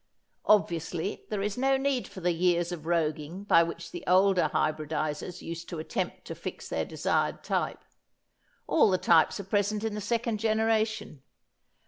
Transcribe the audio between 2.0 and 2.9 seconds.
for the years of